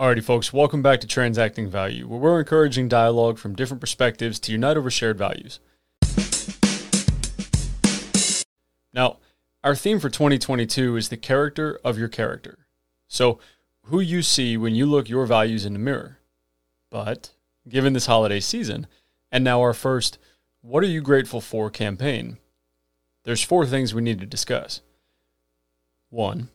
Alrighty, 0.00 0.24
folks, 0.24 0.50
welcome 0.50 0.80
back 0.80 1.02
to 1.02 1.06
Transacting 1.06 1.68
Value, 1.68 2.08
where 2.08 2.18
we're 2.18 2.38
encouraging 2.38 2.88
dialogue 2.88 3.36
from 3.36 3.54
different 3.54 3.82
perspectives 3.82 4.40
to 4.40 4.50
unite 4.50 4.78
over 4.78 4.90
shared 4.90 5.18
values. 5.18 5.60
Now, 8.94 9.18
our 9.62 9.76
theme 9.76 10.00
for 10.00 10.08
2022 10.08 10.96
is 10.96 11.10
the 11.10 11.18
character 11.18 11.78
of 11.84 11.98
your 11.98 12.08
character. 12.08 12.60
So, 13.08 13.40
who 13.82 14.00
you 14.00 14.22
see 14.22 14.56
when 14.56 14.74
you 14.74 14.86
look 14.86 15.10
your 15.10 15.26
values 15.26 15.66
in 15.66 15.74
the 15.74 15.78
mirror. 15.78 16.16
But, 16.88 17.32
given 17.68 17.92
this 17.92 18.06
holiday 18.06 18.40
season, 18.40 18.86
and 19.30 19.44
now 19.44 19.60
our 19.60 19.74
first 19.74 20.16
What 20.62 20.82
Are 20.82 20.86
You 20.86 21.02
Grateful 21.02 21.42
For 21.42 21.68
campaign, 21.68 22.38
there's 23.24 23.44
four 23.44 23.66
things 23.66 23.92
we 23.92 24.00
need 24.00 24.20
to 24.20 24.26
discuss. 24.26 24.80
One, 26.08 26.48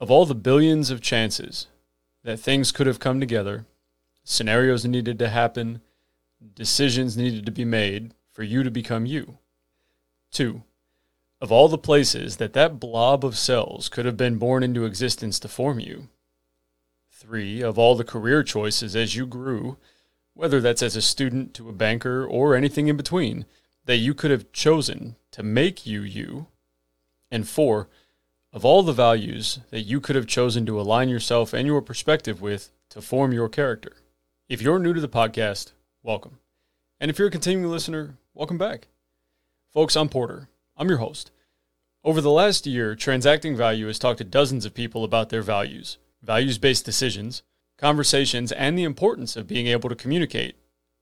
of 0.00 0.10
all 0.10 0.24
the 0.24 0.34
billions 0.34 0.90
of 0.90 1.02
chances 1.02 1.66
that 2.24 2.38
things 2.38 2.72
could 2.72 2.86
have 2.86 2.98
come 2.98 3.20
together, 3.20 3.66
scenarios 4.24 4.84
needed 4.84 5.18
to 5.18 5.28
happen, 5.28 5.80
decisions 6.54 7.16
needed 7.16 7.46
to 7.46 7.52
be 7.52 7.64
made 7.64 8.14
for 8.32 8.42
you 8.42 8.62
to 8.62 8.70
become 8.70 9.06
you. 9.06 9.38
Two, 10.32 10.62
of 11.40 11.52
all 11.52 11.68
the 11.68 11.78
places 11.78 12.38
that 12.38 12.54
that 12.54 12.80
blob 12.80 13.24
of 13.24 13.36
cells 13.36 13.88
could 13.88 14.06
have 14.06 14.16
been 14.16 14.38
born 14.38 14.62
into 14.62 14.84
existence 14.84 15.38
to 15.38 15.48
form 15.48 15.78
you. 15.78 16.08
Three, 17.10 17.62
of 17.62 17.78
all 17.78 17.94
the 17.94 18.04
career 18.04 18.42
choices 18.42 18.96
as 18.96 19.14
you 19.14 19.26
grew, 19.26 19.76
whether 20.32 20.60
that's 20.60 20.82
as 20.82 20.96
a 20.96 21.02
student 21.02 21.54
to 21.54 21.68
a 21.68 21.72
banker 21.72 22.26
or 22.26 22.54
anything 22.54 22.88
in 22.88 22.96
between, 22.96 23.44
that 23.84 23.96
you 23.96 24.14
could 24.14 24.30
have 24.30 24.52
chosen 24.52 25.16
to 25.30 25.42
make 25.42 25.86
you 25.86 26.00
you. 26.00 26.46
And 27.30 27.48
four, 27.48 27.88
of 28.54 28.64
all 28.64 28.84
the 28.84 28.92
values 28.92 29.58
that 29.70 29.80
you 29.80 30.00
could 30.00 30.14
have 30.14 30.28
chosen 30.28 30.64
to 30.64 30.80
align 30.80 31.08
yourself 31.08 31.52
and 31.52 31.66
your 31.66 31.82
perspective 31.82 32.40
with 32.40 32.70
to 32.88 33.02
form 33.02 33.32
your 33.32 33.48
character. 33.48 33.96
If 34.48 34.62
you're 34.62 34.78
new 34.78 34.94
to 34.94 35.00
the 35.00 35.08
podcast, 35.08 35.72
welcome. 36.04 36.38
And 37.00 37.10
if 37.10 37.18
you're 37.18 37.26
a 37.26 37.32
continuing 37.32 37.68
listener, 37.68 38.14
welcome 38.32 38.56
back. 38.56 38.86
Folks, 39.72 39.96
I'm 39.96 40.08
Porter. 40.08 40.48
I'm 40.76 40.88
your 40.88 40.98
host. 40.98 41.32
Over 42.04 42.20
the 42.20 42.30
last 42.30 42.64
year, 42.64 42.94
Transacting 42.94 43.56
Value 43.56 43.88
has 43.88 43.98
talked 43.98 44.18
to 44.18 44.24
dozens 44.24 44.64
of 44.64 44.72
people 44.72 45.02
about 45.02 45.30
their 45.30 45.42
values, 45.42 45.98
values 46.22 46.56
based 46.56 46.84
decisions, 46.84 47.42
conversations, 47.76 48.52
and 48.52 48.78
the 48.78 48.84
importance 48.84 49.34
of 49.34 49.48
being 49.48 49.66
able 49.66 49.88
to 49.88 49.96
communicate 49.96 50.54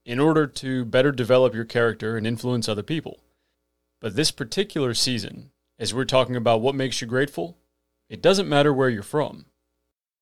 in 0.06 0.18
order 0.18 0.46
to 0.46 0.86
better 0.86 1.12
develop 1.12 1.54
your 1.54 1.66
character 1.66 2.16
and 2.16 2.26
influence 2.26 2.66
other 2.66 2.82
people. 2.82 3.20
But 4.00 4.16
this 4.16 4.30
particular 4.30 4.94
season, 4.94 5.50
as 5.78 5.94
we're 5.94 6.04
talking 6.04 6.36
about 6.36 6.60
what 6.60 6.74
makes 6.74 7.00
you 7.00 7.06
grateful, 7.06 7.58
it 8.08 8.22
doesn't 8.22 8.48
matter 8.48 8.72
where 8.72 8.88
you're 8.88 9.02
from. 9.02 9.46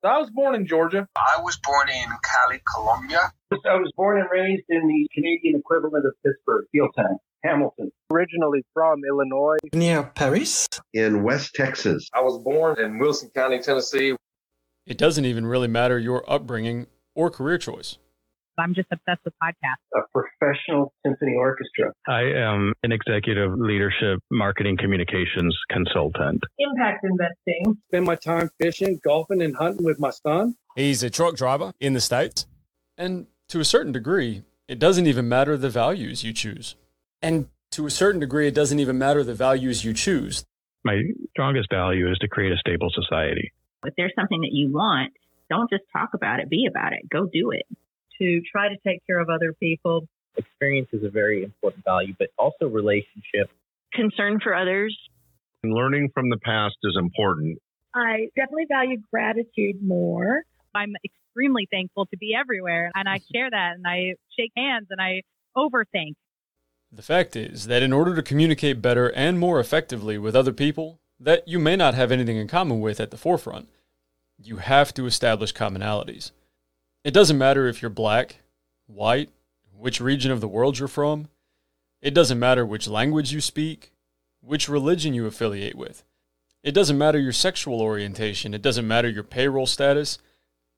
I 0.02 0.18
was 0.18 0.30
born 0.30 0.54
in 0.54 0.66
Georgia. 0.66 1.06
I 1.16 1.42
was 1.42 1.58
born 1.62 1.88
in 1.90 2.08
Cali, 2.22 2.62
Colombia. 2.74 3.32
I 3.52 3.74
was 3.74 3.92
born 3.96 4.18
and 4.18 4.28
raised 4.30 4.64
in 4.70 4.86
the 4.86 5.08
Canadian 5.12 5.58
equivalent 5.58 6.06
of 6.06 6.14
Pittsburgh, 6.24 6.64
Steeltown, 6.74 7.16
Hamilton. 7.44 7.90
Originally 8.10 8.64
from 8.72 9.02
Illinois. 9.06 9.56
Near 9.74 10.04
Paris. 10.04 10.66
In 10.94 11.22
West 11.22 11.54
Texas. 11.54 12.08
I 12.14 12.22
was 12.22 12.42
born 12.42 12.80
in 12.80 12.98
Wilson 12.98 13.30
County, 13.34 13.58
Tennessee. 13.58 14.16
It 14.86 14.96
doesn't 14.96 15.26
even 15.26 15.46
really 15.46 15.68
matter 15.68 15.98
your 15.98 16.24
upbringing 16.30 16.86
or 17.14 17.28
career 17.28 17.58
choice. 17.58 17.98
I'm 18.60 18.74
just 18.74 18.88
obsessed 18.92 19.20
with 19.24 19.34
podcasts. 19.42 19.80
A 19.94 20.00
professional 20.12 20.92
symphony 21.04 21.34
orchestra. 21.36 21.92
I 22.06 22.22
am 22.22 22.72
an 22.82 22.92
executive 22.92 23.58
leadership 23.58 24.20
marketing 24.30 24.76
communications 24.76 25.56
consultant. 25.70 26.42
Impact 26.58 27.04
investing. 27.04 27.78
Spend 27.88 28.04
my 28.04 28.16
time 28.16 28.50
fishing, 28.60 29.00
golfing, 29.02 29.42
and 29.42 29.56
hunting 29.56 29.84
with 29.84 29.98
my 29.98 30.10
son. 30.10 30.56
He's 30.76 31.02
a 31.02 31.10
truck 31.10 31.36
driver 31.36 31.72
in 31.80 31.94
the 31.94 32.00
States. 32.00 32.46
And 32.96 33.26
to 33.48 33.60
a 33.60 33.64
certain 33.64 33.92
degree, 33.92 34.42
it 34.68 34.78
doesn't 34.78 35.06
even 35.06 35.28
matter 35.28 35.56
the 35.56 35.70
values 35.70 36.22
you 36.22 36.32
choose. 36.32 36.76
And 37.22 37.48
to 37.72 37.86
a 37.86 37.90
certain 37.90 38.20
degree, 38.20 38.46
it 38.46 38.54
doesn't 38.54 38.78
even 38.78 38.98
matter 38.98 39.24
the 39.24 39.34
values 39.34 39.84
you 39.84 39.94
choose. 39.94 40.44
My 40.84 41.00
strongest 41.30 41.68
value 41.70 42.10
is 42.10 42.18
to 42.18 42.28
create 42.28 42.52
a 42.52 42.56
stable 42.56 42.90
society. 42.94 43.52
If 43.84 43.94
there's 43.96 44.12
something 44.14 44.40
that 44.42 44.52
you 44.52 44.70
want, 44.72 45.12
don't 45.48 45.68
just 45.70 45.84
talk 45.92 46.10
about 46.14 46.40
it, 46.40 46.48
be 46.48 46.66
about 46.68 46.92
it. 46.92 47.08
Go 47.10 47.26
do 47.26 47.50
it 47.50 47.66
to 48.20 48.40
try 48.50 48.68
to 48.68 48.76
take 48.86 49.04
care 49.06 49.18
of 49.18 49.28
other 49.28 49.52
people. 49.52 50.06
Experience 50.36 50.88
is 50.92 51.04
a 51.04 51.10
very 51.10 51.42
important 51.42 51.84
value, 51.84 52.14
but 52.18 52.28
also 52.38 52.66
relationship. 52.66 53.50
Concern 53.92 54.38
for 54.40 54.54
others. 54.54 54.96
And 55.62 55.74
learning 55.74 56.10
from 56.14 56.30
the 56.30 56.38
past 56.38 56.76
is 56.84 56.96
important. 56.98 57.58
I 57.94 58.28
definitely 58.36 58.66
value 58.68 58.98
gratitude 59.10 59.82
more. 59.82 60.44
I'm 60.74 60.94
extremely 61.04 61.66
thankful 61.70 62.06
to 62.06 62.16
be 62.16 62.34
everywhere, 62.38 62.90
and 62.94 63.08
I 63.08 63.20
share 63.32 63.50
that, 63.50 63.72
and 63.74 63.86
I 63.86 64.14
shake 64.38 64.52
hands, 64.56 64.86
and 64.90 65.00
I 65.00 65.22
overthink. 65.56 66.14
The 66.92 67.02
fact 67.02 67.36
is 67.36 67.66
that 67.66 67.82
in 67.82 67.92
order 67.92 68.14
to 68.14 68.22
communicate 68.22 68.82
better 68.82 69.08
and 69.12 69.38
more 69.38 69.60
effectively 69.60 70.18
with 70.18 70.34
other 70.34 70.52
people 70.52 70.98
that 71.18 71.46
you 71.46 71.58
may 71.58 71.76
not 71.76 71.94
have 71.94 72.10
anything 72.10 72.36
in 72.36 72.48
common 72.48 72.80
with 72.80 73.00
at 73.00 73.10
the 73.10 73.16
forefront, 73.16 73.68
you 74.42 74.56
have 74.56 74.94
to 74.94 75.06
establish 75.06 75.52
commonalities. 75.52 76.30
It 77.02 77.12
doesn't 77.12 77.38
matter 77.38 77.66
if 77.66 77.80
you're 77.80 77.90
black, 77.90 78.36
white, 78.86 79.30
which 79.72 80.00
region 80.00 80.30
of 80.30 80.40
the 80.40 80.48
world 80.48 80.78
you're 80.78 80.88
from. 80.88 81.28
It 82.02 82.12
doesn't 82.12 82.38
matter 82.38 82.66
which 82.66 82.88
language 82.88 83.32
you 83.32 83.40
speak, 83.40 83.92
which 84.40 84.68
religion 84.68 85.14
you 85.14 85.26
affiliate 85.26 85.76
with. 85.76 86.04
It 86.62 86.72
doesn't 86.72 86.98
matter 86.98 87.18
your 87.18 87.32
sexual 87.32 87.80
orientation. 87.80 88.52
It 88.52 88.60
doesn't 88.60 88.86
matter 88.86 89.08
your 89.08 89.22
payroll 89.22 89.66
status. 89.66 90.18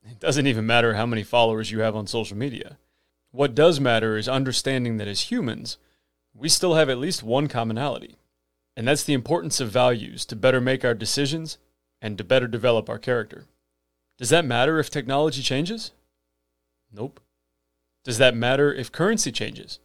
It 0.04 0.20
doesn't 0.20 0.46
even 0.46 0.66
matter 0.66 0.94
how 0.94 1.06
many 1.06 1.24
followers 1.24 1.70
you 1.72 1.80
have 1.80 1.96
on 1.96 2.06
social 2.06 2.36
media. 2.36 2.78
What 3.32 3.54
does 3.54 3.80
matter 3.80 4.16
is 4.16 4.28
understanding 4.28 4.98
that 4.98 5.08
as 5.08 5.32
humans, 5.32 5.78
we 6.34 6.48
still 6.48 6.74
have 6.74 6.88
at 6.88 6.98
least 6.98 7.22
one 7.22 7.48
commonality, 7.48 8.16
and 8.76 8.86
that's 8.86 9.04
the 9.04 9.12
importance 9.12 9.60
of 9.60 9.70
values 9.70 10.24
to 10.26 10.36
better 10.36 10.60
make 10.60 10.84
our 10.84 10.94
decisions 10.94 11.58
and 12.00 12.16
to 12.18 12.24
better 12.24 12.46
develop 12.46 12.88
our 12.88 12.98
character. 12.98 13.46
Does 14.18 14.30
that 14.30 14.44
matter 14.44 14.78
if 14.78 14.90
technology 14.90 15.42
changes? 15.42 15.92
Nope. 16.92 17.20
Does 18.04 18.18
that 18.18 18.36
matter 18.36 18.72
if 18.72 18.92
currency 18.92 19.32
changes? 19.32 19.78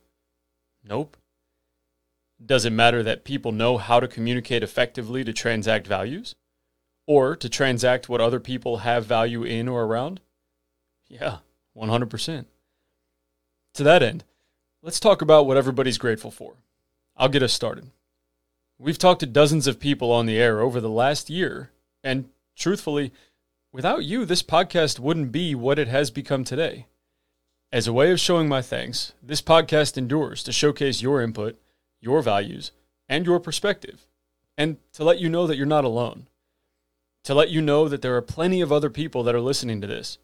Nope. 0.84 1.18
Does 2.44 2.66
it 2.66 2.72
matter 2.72 3.02
that 3.04 3.24
people 3.24 3.52
know 3.52 3.78
how 3.78 4.00
to 4.00 4.08
communicate 4.08 4.64
effectively 4.64 5.24
to 5.24 5.34
transact 5.34 5.88
values? 5.88 6.36
Or 7.06 7.36
to 7.36 7.48
transact 7.50 8.10
what 8.10 8.22
other 8.22 8.40
people 8.40 8.78
have 8.78 9.06
value 9.06 9.44
in 9.44 9.68
or 9.68 9.84
around? 9.84 10.20
Yeah, 11.08 11.38
100%. 11.76 12.46
To 13.76 13.84
that 13.84 14.04
end, 14.04 14.24
let's 14.82 15.00
talk 15.00 15.22
about 15.22 15.46
what 15.46 15.58
everybody's 15.58 15.98
grateful 15.98 16.32
for. 16.32 16.56
I'll 17.16 17.30
get 17.30 17.44
us 17.44 17.54
started. 17.54 17.92
We've 18.78 18.98
talked 18.98 19.22
to 19.22 19.26
dozens 19.26 19.68
of 19.68 19.80
people 19.80 20.12
on 20.12 20.26
the 20.26 20.38
air 20.38 20.60
over 20.60 20.82
the 20.82 20.90
last 20.90 21.30
year, 21.30 21.72
and 22.04 22.30
truthfully, 22.56 23.12
without 23.72 24.04
you, 24.04 24.26
this 24.26 24.44
podcast 24.44 25.00
wouldn't 25.00 25.32
be 25.32 25.56
what 25.56 25.80
it 25.80 25.88
has 25.88 26.12
become 26.12 26.44
today. 26.44 26.88
As 27.70 27.86
a 27.86 27.92
way 27.92 28.12
of 28.12 28.20
showing 28.20 28.48
my 28.48 28.62
thanks, 28.62 29.12
this 29.22 29.42
podcast 29.42 29.98
endures 29.98 30.42
to 30.44 30.54
showcase 30.54 31.02
your 31.02 31.22
input, 31.22 31.60
your 32.00 32.22
values, 32.22 32.72
and 33.10 33.26
your 33.26 33.42
perspective, 33.42 34.08
and 34.58 34.78
to 34.94 35.04
let 35.04 35.20
you 35.20 35.28
know 35.28 35.46
that 35.46 35.58
you're 35.58 35.66
not 35.66 35.84
alone. 35.84 36.28
To 37.26 37.34
let 37.34 37.50
you 37.50 37.62
know 37.62 37.90
that 37.90 38.02
there 38.02 38.16
are 38.16 38.22
plenty 38.22 38.62
of 38.62 38.72
other 38.72 38.90
people 38.90 39.22
that 39.24 39.36
are 39.36 39.42
listening 39.42 39.82
to 39.82 39.88
this 39.88 40.18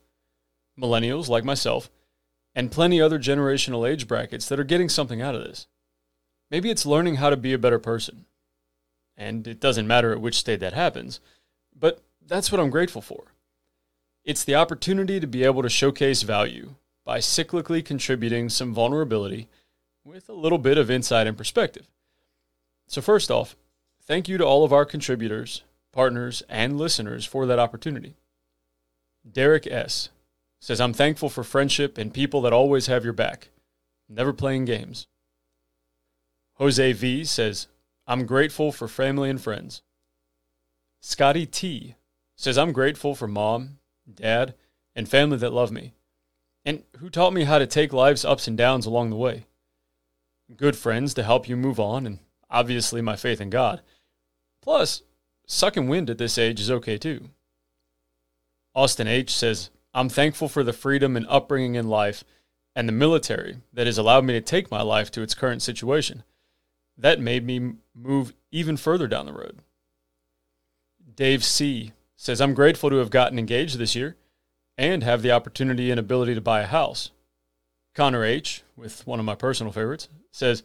millennials 0.80 1.28
like 1.28 1.44
myself, 1.44 1.92
and 2.56 2.72
plenty 2.72 3.00
other 3.02 3.20
generational 3.20 3.88
age 3.88 4.08
brackets 4.08 4.48
that 4.48 4.60
are 4.60 4.64
getting 4.64 4.90
something 4.90 5.22
out 5.22 5.36
of 5.36 5.44
this. 5.44 5.68
Maybe 6.50 6.72
it's 6.72 6.86
learning 6.86 7.16
how 7.16 7.30
to 7.30 7.38
be 7.38 7.54
a 7.54 7.60
better 7.60 7.78
person. 7.78 8.26
And 9.16 9.46
it 9.48 9.60
doesn't 9.60 9.86
matter 9.86 10.12
at 10.12 10.22
which 10.22 10.38
state 10.38 10.62
that 10.62 10.74
happens, 10.74 11.20
but 11.78 12.02
that's 12.26 12.52
what 12.52 12.60
I'm 12.60 12.72
grateful 12.72 13.02
for. 13.02 13.34
It's 14.24 14.44
the 14.44 14.56
opportunity 14.56 15.20
to 15.20 15.28
be 15.28 15.44
able 15.44 15.62
to 15.62 15.70
showcase 15.70 16.24
value 16.24 16.76
by 17.06 17.20
cyclically 17.20 17.84
contributing 17.84 18.50
some 18.50 18.74
vulnerability 18.74 19.48
with 20.04 20.30
a 20.30 20.34
little 20.34 20.58
bit 20.58 20.78
of 20.78 20.90
insight 20.90 21.28
and 21.28 21.38
perspective. 21.38 21.88
So, 22.88 23.02
first 23.02 23.32
off, 23.32 23.56
thank 24.06 24.28
you 24.28 24.38
to 24.38 24.46
all 24.46 24.64
of 24.64 24.74
our 24.74 24.86
contributors, 24.86 25.64
partners, 25.92 26.44
and 26.50 26.78
listeners 26.78 27.26
for 27.26 27.46
that 27.46 27.60
opportunity. 27.60 28.16
Derek 29.30 29.66
S. 29.68 30.10
says, 30.60 30.82
I'm 30.82 30.94
thankful 30.94 31.30
for 31.30 31.44
friendship 31.44 31.98
and 31.98 32.14
people 32.14 32.42
that 32.42 32.54
always 32.54 32.88
have 32.88 33.04
your 33.04 33.14
back, 33.14 33.50
never 34.10 34.34
playing 34.34 34.66
games. 34.66 35.08
Jose 36.56 36.94
V 36.94 37.24
says, 37.24 37.68
I'm 38.06 38.26
grateful 38.26 38.72
for 38.72 38.88
family 38.88 39.30
and 39.30 39.42
friends. 39.42 39.82
Scotty 41.02 41.46
T 41.46 41.96
says, 42.36 42.58
I'm 42.58 42.74
grateful 42.74 43.16
for 43.16 43.28
mom, 43.28 43.80
dad, 44.14 44.56
and 44.96 45.08
family 45.08 45.38
that 45.38 45.54
love 45.54 45.72
me 45.72 45.94
and 46.66 46.84
who 46.98 47.10
taught 47.10 47.34
me 47.34 47.44
how 47.44 47.60
to 47.60 47.68
take 47.68 47.94
life's 47.94 48.26
ups 48.26 48.48
and 48.48 48.58
downs 48.58 48.86
along 48.86 49.10
the 49.10 49.16
way. 49.16 49.46
Good 50.56 50.76
friends 50.76 51.14
to 51.16 51.24
help 51.24 51.48
you 51.50 51.58
move 51.58 51.80
on, 51.80 52.06
and 52.06 52.20
obviously 52.50 53.02
my 53.02 53.16
faith 53.16 53.42
in 53.42 53.50
God. 53.50 53.82
Plus, 54.62 55.02
sucking 55.48 55.88
wind 55.90 56.10
at 56.10 56.18
this 56.18 56.38
age 56.38 56.60
is 56.60 56.72
okay 56.72 56.98
too. 56.98 57.30
Austin 58.76 59.08
H 59.08 59.32
says, 59.32 59.70
I'm 59.94 60.10
thankful 60.10 60.50
for 60.50 60.64
the 60.64 60.74
freedom 60.74 61.16
and 61.16 61.28
upbringing 61.28 61.76
in 61.76 61.88
life 61.88 62.24
and 62.76 62.88
the 62.88 62.94
military 62.94 63.58
that 63.72 63.86
has 63.86 63.98
allowed 63.98 64.26
me 64.26 64.34
to 64.34 64.42
take 64.42 64.72
my 64.72 64.82
life 64.82 65.12
to 65.12 65.22
its 65.22 65.36
current 65.36 65.62
situation. 65.62 66.24
That 66.98 67.20
made 67.20 67.46
me 67.46 67.74
move 67.94 68.34
even 68.52 68.78
further 68.78 69.08
down 69.08 69.26
the 69.26 69.34
road. 69.34 69.60
Dave 71.16 71.44
C 71.44 71.92
says, 72.16 72.42
I'm 72.42 72.54
grateful 72.54 72.90
to 72.90 72.98
have 72.98 73.12
gotten 73.12 73.38
engaged 73.38 73.78
this 73.78 73.96
year 73.96 74.16
and 74.78 75.04
have 75.04 75.22
the 75.22 75.32
opportunity 75.32 75.92
and 75.92 76.00
ability 76.00 76.36
to 76.36 76.42
buy 76.42 76.62
a 76.62 76.68
house. 76.68 77.12
Connor 77.96 78.24
H, 78.24 78.64
with 78.76 79.06
one 79.06 79.20
of 79.20 79.26
my 79.26 79.36
personal 79.36 79.72
favorites, 79.72 80.10
says, 80.32 80.64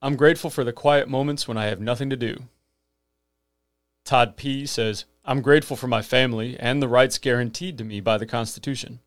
I'm 0.00 0.16
grateful 0.16 0.50
for 0.50 0.64
the 0.64 0.72
quiet 0.72 1.08
moments 1.08 1.46
when 1.46 1.56
I 1.56 1.66
have 1.66 1.80
nothing 1.80 2.10
to 2.10 2.16
do. 2.16 2.44
Todd 4.04 4.36
P 4.36 4.66
says, 4.66 5.06
I'm 5.24 5.40
grateful 5.40 5.76
for 5.76 5.86
my 5.86 6.02
family 6.02 6.58
and 6.58 6.82
the 6.82 6.88
rights 6.88 7.18
guaranteed 7.18 7.78
to 7.78 7.84
me 7.84 8.00
by 8.00 8.18
the 8.18 8.26
Constitution. 8.26 9.00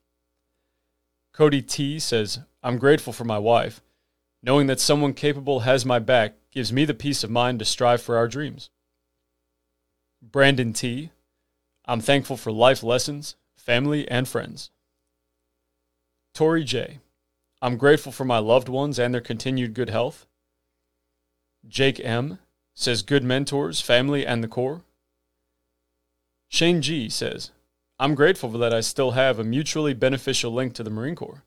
Cody 1.33 1.61
T 1.61 1.99
says, 1.99 2.39
I'm 2.63 2.79
grateful 2.79 3.13
for 3.13 3.23
my 3.23 3.37
wife. 3.37 3.81
Knowing 4.41 4.67
that 4.67 4.79
someone 4.79 5.13
capable 5.13 5.61
has 5.61 5.85
my 5.85 5.99
back 5.99 6.35
gives 6.51 6.73
me 6.73 6.85
the 6.85 6.93
peace 6.93 7.23
of 7.23 7.29
mind 7.29 7.59
to 7.59 7.65
strive 7.65 8.01
for 8.01 8.17
our 8.17 8.27
dreams. 8.27 8.69
Brandon 10.21 10.73
T, 10.73 11.11
I'm 11.85 12.01
thankful 12.01 12.37
for 12.37 12.51
life 12.51 12.81
lessons, 12.81 13.35
family, 13.67 14.09
and 14.09 14.29
friends. 14.29 14.71
Tori 16.33 16.63
J, 16.63 16.99
I'm 17.61 17.75
grateful 17.75 18.13
for 18.13 18.23
my 18.23 18.37
loved 18.37 18.69
ones 18.69 18.97
and 18.97 19.13
their 19.13 19.19
continued 19.19 19.73
good 19.73 19.89
health. 19.89 20.25
Jake 21.67 21.99
M 21.99 22.39
says, 22.73 23.01
good 23.01 23.25
mentors, 23.25 23.81
family, 23.81 24.25
and 24.25 24.41
the 24.41 24.47
core. 24.47 24.83
Shane 26.47 26.81
G 26.81 27.09
says, 27.09 27.51
I'm 27.99 28.15
grateful 28.15 28.49
that 28.51 28.73
I 28.73 28.79
still 28.79 29.11
have 29.11 29.37
a 29.37 29.43
mutually 29.43 29.93
beneficial 29.93 30.53
link 30.53 30.73
to 30.75 30.83
the 30.83 30.89
Marine 30.89 31.15
Corps. 31.15 31.43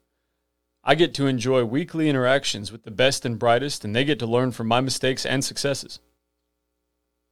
I 0.84 0.96
get 0.96 1.14
to 1.14 1.26
enjoy 1.26 1.64
weekly 1.64 2.10
interactions 2.10 2.70
with 2.70 2.82
the 2.82 2.90
best 2.90 3.24
and 3.24 3.38
brightest, 3.38 3.82
and 3.82 3.96
they 3.96 4.04
get 4.04 4.18
to 4.18 4.26
learn 4.26 4.52
from 4.52 4.66
my 4.66 4.82
mistakes 4.82 5.24
and 5.24 5.42
successes. 5.42 6.00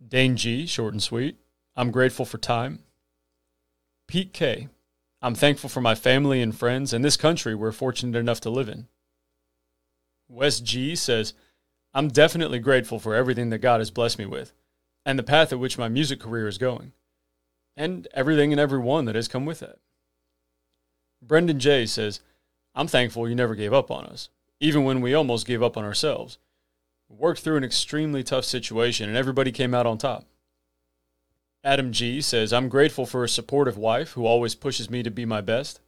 Dane 0.06 0.37
G, 0.37 0.64
short 0.64 0.94
and 0.94 1.02
sweet, 1.02 1.37
I'm 1.76 1.90
grateful 1.90 2.25
for 2.25 2.38
time. 2.38 2.79
Pete 4.06 4.32
K, 4.32 4.69
I'm 5.20 5.35
thankful 5.35 5.69
for 5.69 5.81
my 5.81 5.94
family 5.94 6.41
and 6.41 6.56
friends 6.56 6.93
and 6.93 7.05
this 7.05 7.17
country 7.17 7.55
we're 7.55 7.73
fortunate 7.73 8.19
enough 8.19 8.41
to 8.43 8.50
live 8.50 8.69
in. 8.69 8.87
Wes 10.29 10.61
G 10.61 10.94
says, 10.94 11.35
I'm 11.93 12.09
definitely 12.09 12.61
grateful 12.61 12.99
for 12.99 13.15
everything 13.15 13.50
that 13.50 13.59
God 13.59 13.81
has 13.81 13.91
blessed 13.91 14.19
me 14.19 14.26
with 14.26 14.53
and 15.05 15.19
the 15.19 15.25
path 15.25 15.53
at 15.53 15.59
which 15.59 15.79
my 15.79 15.88
music 15.88 16.20
career 16.20 16.47
is 16.47 16.59
going 16.59 16.93
and 17.76 18.06
everything 18.15 18.53
and 18.53 18.61
everyone 18.61 19.06
that 19.06 19.15
has 19.15 19.26
come 19.26 19.44
with 19.44 19.61
that. 19.61 19.79
Brendan 21.21 21.59
J 21.59 21.87
says, 21.87 22.21
I'm 22.75 22.87
thankful 22.87 23.29
you 23.29 23.35
never 23.35 23.56
gave 23.56 23.73
up 23.73 23.91
on 23.91 24.05
us, 24.06 24.29
even 24.61 24.85
when 24.85 25.00
we 25.00 25.14
almost 25.14 25.47
gave 25.47 25.62
up 25.62 25.76
on 25.76 25.85
ourselves. 25.85 26.38
We 27.09 27.17
worked 27.17 27.41
through 27.41 27.56
an 27.56 27.64
extremely 27.64 28.23
tough 28.23 28.44
situation 28.44 29.09
and 29.09 29.17
everybody 29.17 29.50
came 29.50 29.75
out 29.75 29.87
on 29.87 29.99
top. 29.99 30.26
Adam 31.65 31.93
G 31.93 32.21
says, 32.21 32.53
I'm 32.53 32.69
grateful 32.69 33.05
for 33.05 33.25
a 33.25 33.29
supportive 33.29 33.77
wife 33.77 34.13
who 34.13 34.27
always 34.27 34.55
pushes 34.55 34.89
me 34.89 35.03
to 35.03 35.11
be 35.11 35.25
my 35.25 35.41
best. 35.41 35.81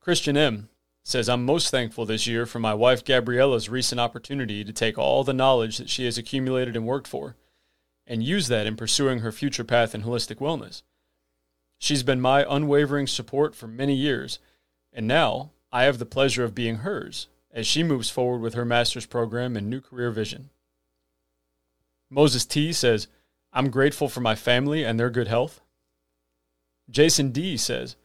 Christian 0.00 0.36
M 0.36 0.68
says, 1.02 1.28
I'm 1.28 1.44
most 1.44 1.70
thankful 1.70 2.06
this 2.06 2.26
year 2.26 2.46
for 2.46 2.58
my 2.58 2.74
wife 2.74 3.04
Gabriella's 3.04 3.68
recent 3.68 4.00
opportunity 4.00 4.64
to 4.64 4.72
take 4.72 4.96
all 4.96 5.24
the 5.24 5.32
knowledge 5.32 5.78
that 5.78 5.90
she 5.90 6.04
has 6.04 6.16
accumulated 6.16 6.76
and 6.76 6.86
worked 6.86 7.08
for 7.08 7.36
and 8.06 8.22
use 8.22 8.48
that 8.48 8.66
in 8.66 8.76
pursuing 8.76 9.20
her 9.20 9.32
future 9.32 9.64
path 9.64 9.94
in 9.94 10.02
holistic 10.02 10.36
wellness. 10.36 10.82
She's 11.78 12.02
been 12.02 12.20
my 12.20 12.46
unwavering 12.48 13.06
support 13.06 13.54
for 13.54 13.66
many 13.66 13.94
years, 13.94 14.38
and 14.92 15.06
now 15.06 15.50
I 15.72 15.84
have 15.84 15.98
the 15.98 16.06
pleasure 16.06 16.44
of 16.44 16.54
being 16.54 16.76
hers 16.76 17.26
as 17.52 17.66
she 17.66 17.82
moves 17.82 18.08
forward 18.08 18.40
with 18.40 18.54
her 18.54 18.64
master's 18.64 19.06
program 19.06 19.56
and 19.56 19.68
new 19.68 19.80
career 19.80 20.10
vision. 20.10 20.50
Moses 22.08 22.46
T 22.46 22.72
says, 22.72 23.08
I'm 23.52 23.70
grateful 23.70 24.08
for 24.08 24.20
my 24.20 24.34
family 24.34 24.84
and 24.84 24.98
their 24.98 25.10
good 25.10 25.28
health. 25.28 25.60
Jason 26.90 27.30
D 27.30 27.56
says, 27.56 27.96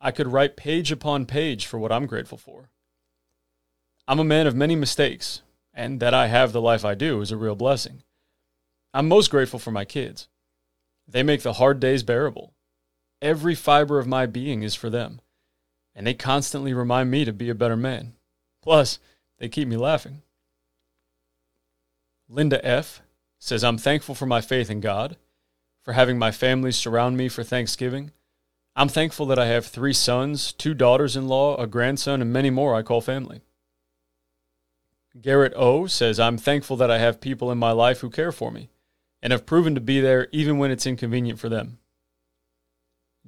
I 0.00 0.10
could 0.10 0.28
write 0.28 0.56
page 0.56 0.90
upon 0.92 1.26
page 1.26 1.66
for 1.66 1.78
what 1.78 1.92
I'm 1.92 2.06
grateful 2.06 2.38
for. 2.38 2.70
I'm 4.08 4.18
a 4.18 4.24
man 4.24 4.46
of 4.46 4.54
many 4.54 4.76
mistakes, 4.76 5.42
and 5.74 6.00
that 6.00 6.14
I 6.14 6.28
have 6.28 6.52
the 6.52 6.60
life 6.60 6.84
I 6.84 6.94
do 6.94 7.20
is 7.20 7.32
a 7.32 7.36
real 7.36 7.56
blessing. 7.56 8.02
I'm 8.94 9.08
most 9.08 9.30
grateful 9.30 9.58
for 9.58 9.70
my 9.70 9.84
kids. 9.84 10.28
They 11.08 11.22
make 11.22 11.42
the 11.42 11.54
hard 11.54 11.80
days 11.80 12.02
bearable. 12.02 12.54
Every 13.20 13.54
fiber 13.54 13.98
of 13.98 14.06
my 14.06 14.26
being 14.26 14.62
is 14.62 14.74
for 14.74 14.90
them, 14.90 15.20
and 15.94 16.06
they 16.06 16.14
constantly 16.14 16.74
remind 16.74 17.10
me 17.10 17.24
to 17.24 17.32
be 17.32 17.48
a 17.48 17.54
better 17.54 17.76
man. 17.76 18.14
Plus, 18.62 18.98
they 19.38 19.48
keep 19.48 19.68
me 19.68 19.76
laughing. 19.76 20.22
Linda 22.28 22.64
F 22.66 23.02
says, 23.38 23.62
I'm 23.62 23.78
thankful 23.78 24.14
for 24.14 24.26
my 24.26 24.40
faith 24.40 24.70
in 24.70 24.80
God, 24.80 25.16
for 25.82 25.92
having 25.92 26.18
my 26.18 26.30
family 26.30 26.72
surround 26.72 27.16
me 27.16 27.28
for 27.28 27.42
Thanksgiving. 27.42 28.10
I'm 28.74 28.88
thankful 28.88 29.26
that 29.26 29.38
I 29.38 29.46
have 29.46 29.66
three 29.66 29.92
sons, 29.92 30.52
two 30.52 30.74
daughters 30.74 31.16
in 31.16 31.28
law, 31.28 31.56
a 31.56 31.66
grandson, 31.66 32.20
and 32.20 32.32
many 32.32 32.50
more 32.50 32.74
I 32.74 32.82
call 32.82 33.00
family. 33.00 33.40
Garrett 35.20 35.54
O 35.56 35.86
says, 35.86 36.20
I'm 36.20 36.36
thankful 36.36 36.76
that 36.76 36.90
I 36.90 36.98
have 36.98 37.20
people 37.20 37.50
in 37.50 37.58
my 37.58 37.70
life 37.70 38.00
who 38.00 38.10
care 38.10 38.32
for 38.32 38.50
me 38.50 38.68
and 39.22 39.32
have 39.32 39.46
proven 39.46 39.74
to 39.74 39.80
be 39.80 40.00
there 40.00 40.28
even 40.30 40.58
when 40.58 40.70
it's 40.70 40.86
inconvenient 40.86 41.38
for 41.38 41.48
them. 41.48 41.78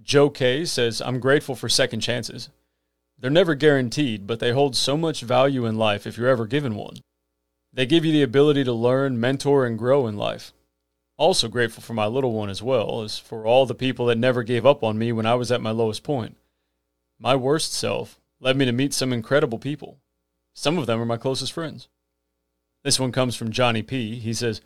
Joe 0.02 0.30
K 0.30 0.64
says, 0.64 1.00
I'm 1.00 1.18
grateful 1.18 1.54
for 1.54 1.68
second 1.68 2.00
chances. 2.00 2.50
They're 3.18 3.30
never 3.30 3.54
guaranteed, 3.54 4.26
but 4.26 4.38
they 4.38 4.52
hold 4.52 4.76
so 4.76 4.96
much 4.96 5.22
value 5.22 5.66
in 5.66 5.76
life 5.76 6.06
if 6.06 6.16
you're 6.16 6.28
ever 6.28 6.46
given 6.46 6.74
one. 6.74 6.98
They 7.72 7.86
give 7.86 8.04
you 8.04 8.12
the 8.12 8.22
ability 8.22 8.64
to 8.64 8.72
learn, 8.72 9.20
mentor, 9.20 9.66
and 9.66 9.78
grow 9.78 10.06
in 10.06 10.16
life. 10.16 10.52
Also 11.16 11.48
grateful 11.48 11.82
for 11.82 11.94
my 11.94 12.06
little 12.06 12.32
one 12.32 12.48
as 12.48 12.62
well 12.62 13.02
as 13.02 13.18
for 13.18 13.44
all 13.44 13.66
the 13.66 13.74
people 13.74 14.06
that 14.06 14.18
never 14.18 14.42
gave 14.42 14.64
up 14.64 14.82
on 14.82 14.98
me 14.98 15.12
when 15.12 15.26
I 15.26 15.34
was 15.34 15.50
at 15.50 15.60
my 15.60 15.70
lowest 15.70 16.02
point. 16.02 16.36
My 17.18 17.34
worst 17.34 17.74
self 17.74 18.18
led 18.40 18.56
me 18.56 18.64
to 18.64 18.72
meet 18.72 18.94
some 18.94 19.12
incredible 19.12 19.58
people. 19.58 19.98
Some 20.54 20.78
of 20.78 20.86
them 20.86 21.00
are 21.00 21.06
my 21.06 21.16
closest 21.16 21.52
friends. 21.52 21.88
This 22.84 23.00
one 23.00 23.12
comes 23.12 23.36
from 23.36 23.50
Johnny 23.50 23.82
P. 23.82 24.18
He 24.18 24.32
says, 24.32 24.60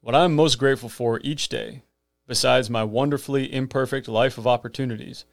What 0.00 0.14
I'm 0.14 0.34
most 0.34 0.58
grateful 0.58 0.88
for 0.88 1.20
each 1.22 1.48
day 1.48 1.82
besides 2.26 2.70
my 2.70 2.84
wonderfully 2.84 3.52
imperfect 3.52 4.08
life 4.08 4.38
of 4.38 4.46
opportunities, 4.46 5.24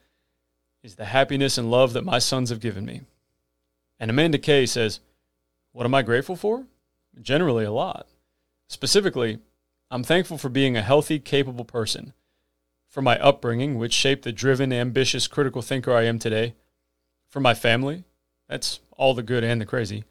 is 0.84 0.96
the 0.96 1.06
happiness 1.06 1.58
and 1.58 1.72
love 1.72 1.94
that 1.94 2.04
my 2.04 2.20
sons 2.20 2.50
have 2.50 2.60
given 2.60 2.86
me. 2.86 3.02
And 4.00 4.10
Amanda 4.10 4.38
Kay 4.38 4.66
says, 4.66 5.00
What 5.72 5.86
am 5.86 5.94
I 5.94 6.02
grateful 6.02 6.36
for? 6.36 6.66
Generally, 7.20 7.66
a 7.66 7.72
lot. 7.72 8.08
Specifically, 8.68 9.40
I'm 9.90 10.04
thankful 10.04 10.38
for 10.38 10.50
being 10.50 10.78
a 10.78 10.82
healthy, 10.82 11.20
capable 11.20 11.66
person, 11.66 12.14
for 12.88 13.02
my 13.02 13.20
upbringing, 13.20 13.78
which 13.78 13.94
shaped 13.94 14.24
the 14.24 14.32
driven, 14.32 14.72
ambitious, 14.72 15.28
critical 15.28 15.62
thinker 15.62 15.94
I 15.94 16.04
am 16.04 16.20
today, 16.20 16.56
for 17.28 17.40
my 17.40 17.54
family, 17.54 18.04
that's 18.48 18.80
all 18.98 19.14
the 19.14 19.24
good 19.24 19.44
and 19.44 19.60
the 19.60 19.66
crazy, 19.66 20.04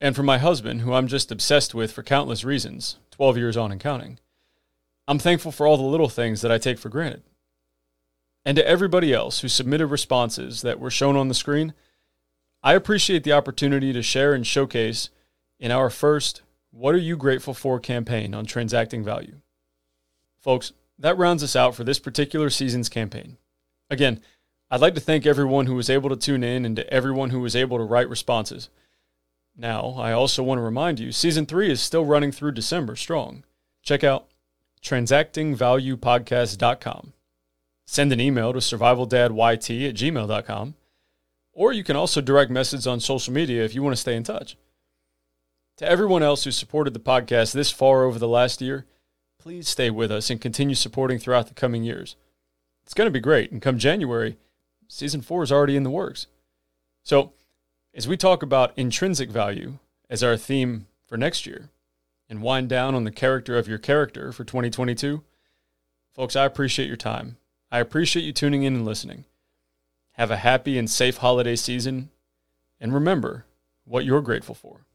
and 0.00 0.14
for 0.14 0.22
my 0.22 0.38
husband, 0.38 0.82
who 0.82 0.92
I'm 0.92 1.08
just 1.08 1.32
obsessed 1.32 1.74
with 1.74 1.92
for 1.92 2.02
countless 2.02 2.44
reasons, 2.44 2.98
12 3.10 3.38
years 3.38 3.56
on 3.56 3.72
and 3.72 3.80
counting. 3.80 4.18
I'm 5.08 5.18
thankful 5.18 5.52
for 5.52 5.66
all 5.66 5.76
the 5.76 5.82
little 5.82 6.08
things 6.08 6.42
that 6.42 6.52
I 6.52 6.58
take 6.58 6.78
for 6.78 6.88
granted. 6.88 7.22
And 8.44 8.56
to 8.56 8.66
everybody 8.66 9.12
else 9.12 9.40
who 9.40 9.48
submitted 9.48 9.86
responses 9.86 10.62
that 10.62 10.78
were 10.78 10.90
shown 10.90 11.16
on 11.16 11.28
the 11.28 11.34
screen, 11.34 11.74
I 12.62 12.74
appreciate 12.74 13.24
the 13.24 13.32
opportunity 13.32 13.92
to 13.92 14.02
share 14.02 14.32
and 14.34 14.46
showcase 14.46 15.10
in 15.58 15.70
our 15.70 15.90
first 15.90 16.42
What 16.70 16.94
Are 16.94 16.98
You 16.98 17.16
Grateful 17.16 17.54
For 17.54 17.80
campaign 17.80 18.34
on 18.34 18.46
transacting 18.46 19.04
value. 19.04 19.40
Folks, 20.38 20.72
that 20.98 21.18
rounds 21.18 21.42
us 21.42 21.56
out 21.56 21.74
for 21.74 21.84
this 21.84 21.98
particular 21.98 22.50
season's 22.50 22.88
campaign. 22.88 23.36
Again, 23.90 24.20
I'd 24.70 24.80
like 24.80 24.94
to 24.94 25.00
thank 25.00 25.26
everyone 25.26 25.66
who 25.66 25.74
was 25.74 25.90
able 25.90 26.08
to 26.10 26.16
tune 26.16 26.42
in 26.42 26.64
and 26.64 26.74
to 26.76 26.92
everyone 26.92 27.30
who 27.30 27.40
was 27.40 27.54
able 27.54 27.78
to 27.78 27.84
write 27.84 28.08
responses. 28.08 28.68
Now, 29.56 29.94
I 29.96 30.10
also 30.12 30.42
want 30.42 30.58
to 30.58 30.62
remind 30.62 30.98
you, 31.00 31.12
season 31.12 31.46
three 31.46 31.70
is 31.70 31.80
still 31.80 32.04
running 32.04 32.32
through 32.32 32.52
December 32.52 32.94
strong. 32.96 33.44
Check 33.82 34.04
out 34.04 34.26
transactingvaluepodcast.com. 34.82 37.12
Send 37.86 38.12
an 38.12 38.20
email 38.20 38.52
to 38.52 38.58
survivaldadyt 38.58 39.88
at 39.88 39.94
gmail.com. 39.94 40.74
Or 41.52 41.72
you 41.72 41.84
can 41.84 41.96
also 41.96 42.20
direct 42.20 42.50
message 42.50 42.86
on 42.86 43.00
social 43.00 43.32
media 43.32 43.64
if 43.64 43.74
you 43.74 43.82
want 43.82 43.94
to 43.94 44.00
stay 44.00 44.14
in 44.16 44.24
touch. 44.24 44.58
To 45.76 45.86
everyone 45.86 46.22
else 46.22 46.44
who 46.44 46.52
supported 46.52 46.94
the 46.94 47.00
podcast 47.00 47.52
this 47.52 47.70
far 47.70 48.04
over 48.04 48.18
the 48.18 48.26
last 48.26 48.62
year, 48.62 48.86
please 49.38 49.68
stay 49.68 49.90
with 49.90 50.10
us 50.10 50.30
and 50.30 50.40
continue 50.40 50.74
supporting 50.74 51.18
throughout 51.18 51.48
the 51.48 51.54
coming 51.54 51.84
years. 51.84 52.16
It's 52.84 52.94
going 52.94 53.06
to 53.06 53.12
be 53.12 53.20
great. 53.20 53.52
And 53.52 53.60
come 53.60 53.78
January, 53.78 54.38
season 54.88 55.20
four 55.20 55.42
is 55.42 55.52
already 55.52 55.76
in 55.76 55.82
the 55.82 55.90
works. 55.90 56.28
So, 57.02 57.34
as 57.94 58.08
we 58.08 58.16
talk 58.16 58.42
about 58.42 58.72
intrinsic 58.76 59.30
value 59.30 59.78
as 60.08 60.22
our 60.22 60.36
theme 60.38 60.86
for 61.06 61.18
next 61.18 61.44
year, 61.44 61.68
and 62.28 62.42
wind 62.42 62.70
down 62.70 62.94
on 62.94 63.04
the 63.04 63.10
character 63.10 63.58
of 63.58 63.68
your 63.68 63.78
character 63.78 64.32
for 64.32 64.44
2022, 64.44 65.22
folks, 66.14 66.36
I 66.36 66.46
appreciate 66.46 66.88
your 66.88 66.96
time. 66.96 67.36
I 67.70 67.80
appreciate 67.80 68.24
you 68.24 68.32
tuning 68.32 68.62
in 68.62 68.74
and 68.74 68.84
listening. 68.86 69.26
Have 70.12 70.30
a 70.30 70.38
happy 70.38 70.78
and 70.78 70.88
safe 70.88 71.18
holiday 71.18 71.54
season, 71.54 72.08
and 72.80 72.94
remember 72.94 73.44
what 73.84 74.06
you're 74.06 74.22
grateful 74.22 74.54
for. 74.54 74.85